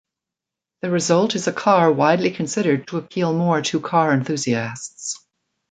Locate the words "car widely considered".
1.53-2.87